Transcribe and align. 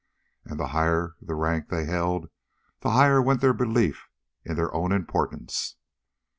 And 0.45 0.59
the 0.59 0.69
higher 0.69 1.15
the 1.21 1.35
rank 1.35 1.69
they 1.69 1.85
held, 1.85 2.27
the 2.79 2.89
higher 2.89 3.21
went 3.21 3.39
their 3.39 3.53
belief 3.53 4.09
in 4.43 4.55
their 4.55 4.73
own 4.73 4.91
importance. 4.91 5.75